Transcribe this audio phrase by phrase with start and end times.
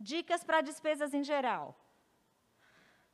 [0.00, 1.78] Dicas para despesas em geral.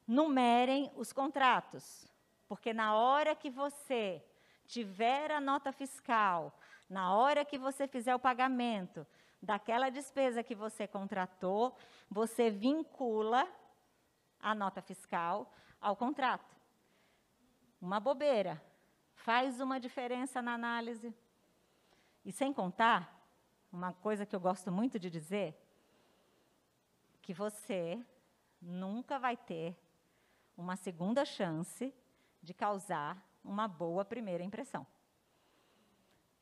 [0.07, 2.07] Numerem os contratos,
[2.47, 4.25] porque na hora que você
[4.67, 6.57] tiver a nota fiscal,
[6.89, 9.05] na hora que você fizer o pagamento
[9.43, 11.77] daquela despesa que você contratou,
[12.09, 13.49] você vincula
[14.41, 16.55] a nota fiscal ao contrato.
[17.81, 18.63] Uma bobeira.
[19.13, 21.13] Faz uma diferença na análise.
[22.25, 23.13] E sem contar,
[23.73, 25.66] uma coisa que eu gosto muito de dizer,
[27.27, 28.01] que você
[28.63, 29.77] nunca vai ter
[30.57, 31.93] uma segunda chance
[32.41, 34.87] de causar uma boa primeira impressão.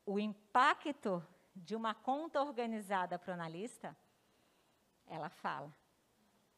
[0.05, 1.25] O impacto
[1.55, 3.97] de uma conta organizada para o analista,
[5.07, 5.73] ela fala,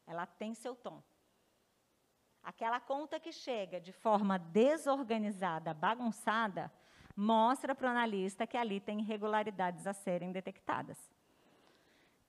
[0.06, 1.02] ela tem seu tom.
[2.42, 6.70] Aquela conta que chega de forma desorganizada, bagunçada,
[7.16, 10.98] mostra para o analista que ali tem irregularidades a serem detectadas.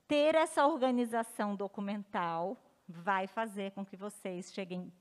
[0.09, 4.91] Ter essa organização documental vai fazer com que vocês cheguem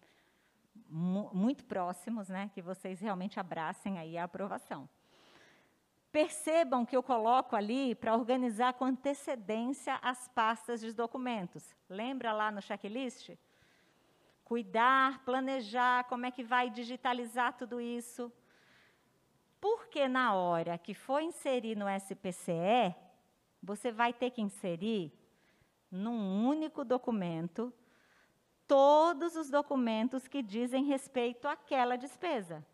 [0.87, 4.87] mu muito próximos, né, que vocês realmente abracem aí a aprovação.
[6.13, 11.75] Percebam que eu coloco ali para organizar com antecedência as pastas de documentos.
[11.89, 13.31] Lembra lá no checklist?
[14.45, 18.31] Cuidar, planejar, como é que vai digitalizar tudo isso.
[19.59, 23.08] Porque na hora que for inserir no SPCE,
[23.63, 25.13] você vai ter que inserir
[25.91, 27.73] num único documento
[28.67, 32.65] todos os documentos que dizem respeito àquela despesa.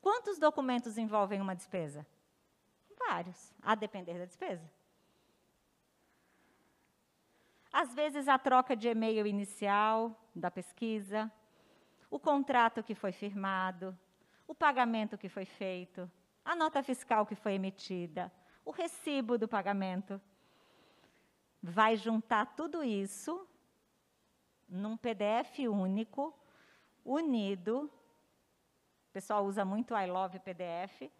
[0.00, 2.06] Quantos documentos envolvem uma despesa?
[2.96, 4.70] Vários, a depender da despesa.
[7.72, 11.32] Às vezes, a troca de e-mail inicial da pesquisa,
[12.10, 13.98] o contrato que foi firmado,
[14.46, 16.10] o pagamento que foi feito,
[16.44, 18.30] a nota fiscal que foi emitida,
[18.64, 20.20] o recibo do pagamento.
[21.62, 23.46] Vai juntar tudo isso
[24.68, 26.34] num PDF único,
[27.04, 27.90] unido.
[29.08, 31.10] O pessoal usa muito I Love PDF,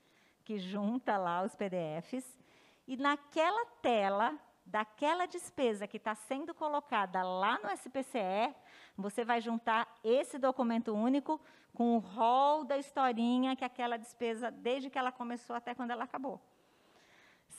[0.44, 2.38] que junta lá os PDFs.
[2.86, 8.54] E naquela tela, daquela despesa que está sendo colocada lá no SPCE,
[8.96, 11.40] você vai juntar esse documento único
[11.74, 16.04] com o rol da historinha que aquela despesa, desde que ela começou até quando ela
[16.04, 16.40] acabou.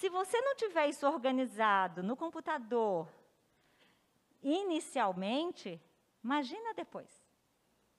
[0.04, 3.08] Se você não tiver isso organizado no computador,
[4.42, 5.82] inicialmente,
[6.22, 7.10] imagina depois.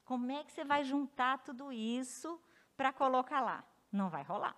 [0.05, 2.39] Como é que você vai juntar tudo isso
[2.77, 3.65] para colocar lá?
[3.91, 4.55] Não vai rolar.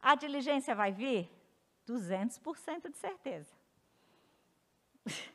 [0.00, 1.28] A diligência vai vir?
[1.88, 3.52] 200% de certeza.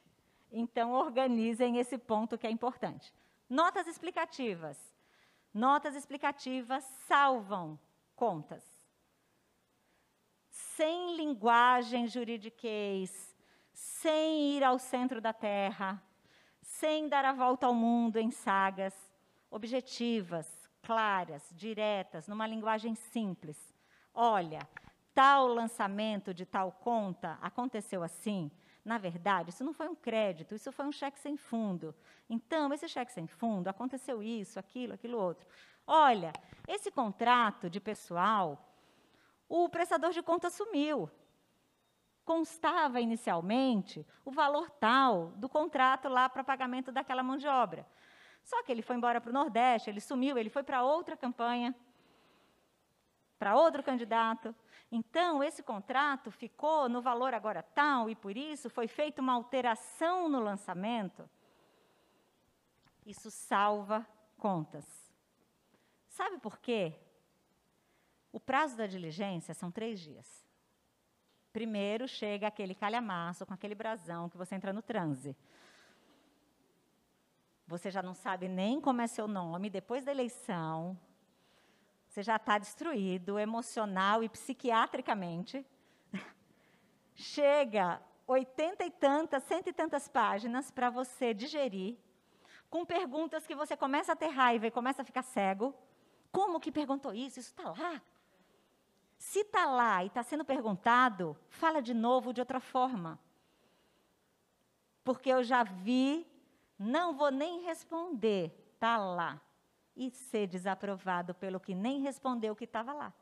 [0.49, 3.13] então, organizem esse ponto que é importante.
[3.49, 4.79] Notas explicativas.
[5.53, 7.77] Notas explicativas salvam
[8.15, 8.74] contas.
[10.75, 13.33] Sem linguagem juridiquês,
[13.71, 16.03] sem ir ao centro da terra,
[16.61, 18.93] sem dar a volta ao mundo em sagas,
[19.49, 23.73] objetivas, claras, diretas, numa linguagem simples.
[24.13, 24.59] Olha,
[25.13, 28.51] tal lançamento de tal conta aconteceu assim.
[28.83, 31.95] Na verdade, isso não foi um crédito, isso foi um cheque sem fundo.
[32.29, 35.47] Então, esse cheque sem fundo aconteceu isso, aquilo, aquilo outro.
[35.87, 36.33] Olha,
[36.67, 38.74] esse contrato de pessoal,
[39.47, 41.09] o prestador de conta sumiu
[42.25, 47.87] constava inicialmente o valor tal do contrato lá para pagamento daquela mão de obra.
[48.43, 51.73] Só que ele foi embora para o Nordeste, ele sumiu, ele foi para outra campanha,
[53.37, 54.55] para outro candidato.
[54.91, 60.27] Então, esse contrato ficou no valor agora tal, e por isso foi feita uma alteração
[60.27, 61.29] no lançamento.
[63.05, 64.05] Isso salva
[64.37, 64.85] contas.
[66.07, 66.95] Sabe por quê?
[68.35, 70.45] O prazo da diligência são três dias.
[71.53, 75.33] Primeiro chega aquele calhamaço com aquele brasão que você entra no transe.
[77.65, 80.99] Você já não sabe nem como é seu nome depois da eleição.
[82.09, 85.65] Você já está destruído emocional e psiquiatricamente.
[87.15, 91.95] Chega oitenta e tantas, cento e tantas páginas para você digerir,
[92.69, 95.73] com perguntas que você começa a ter raiva e começa a ficar cego.
[96.33, 97.39] Como que perguntou isso?
[97.39, 98.01] Isso está lá.
[99.17, 103.19] Se está lá e está sendo perguntado, fala de novo de outra forma.
[105.03, 106.27] Porque eu já vi,
[106.77, 109.41] não vou nem responder, está lá.
[109.95, 113.13] E ser desaprovado pelo que nem respondeu o que estava lá.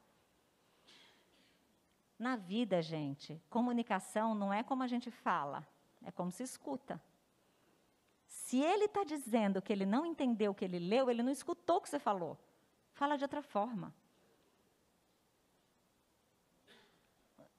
[2.18, 5.68] Na vida, gente, comunicação não é como a gente fala,
[6.04, 7.02] é como se escuta.
[8.28, 11.78] Se ele está dizendo que ele não entendeu o que ele leu, ele não escutou
[11.78, 12.38] o que você falou.
[12.94, 13.94] Fala de outra forma.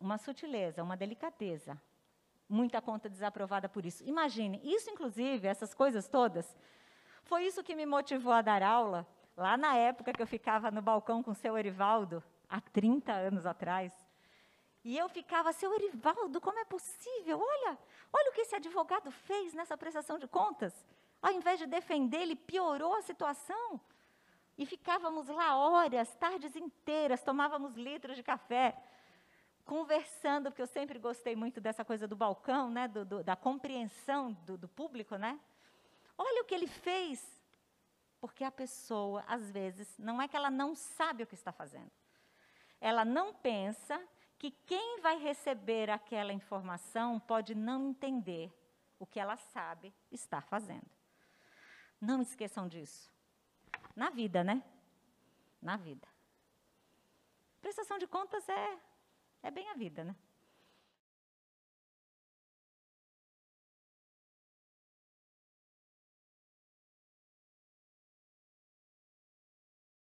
[0.05, 1.81] Uma sutileza, uma delicadeza
[2.49, 4.05] muita conta desaprovada por isso.
[4.05, 6.57] Imagine, isso inclusive, essas coisas todas,
[7.23, 9.07] foi isso que me motivou a dar aula,
[9.37, 13.47] lá na época que eu ficava no balcão com o seu Erivaldo, há 30 anos
[13.47, 13.93] atrás.
[14.85, 17.41] E eu ficava, seu Erivaldo, como é possível?
[17.41, 17.79] Olha,
[18.13, 20.87] olha o que esse advogado fez nessa prestação de contas.
[21.23, 23.81] Ao invés de defender, ele piorou a situação.
[24.59, 28.77] E ficávamos lá horas, tardes inteiras, tomávamos litros de café,
[29.65, 34.33] conversando, porque eu sempre gostei muito dessa coisa do balcão, né, do, do, da compreensão
[34.45, 35.41] do, do público, né?
[36.17, 37.35] Olha o que ele fez.
[38.21, 41.91] Porque a pessoa, às vezes, não é que ela não sabe o que está fazendo.
[42.81, 44.01] Ela não pensa
[44.39, 48.53] que quem vai receber aquela informação pode não entender
[48.99, 50.91] o que ela sabe estar fazendo.
[52.01, 53.11] Não esqueçam disso.
[53.95, 54.63] Na vida, né?
[55.61, 56.07] Na vida.
[57.61, 58.79] Prestação de contas é,
[59.45, 60.17] é bem a vida, né?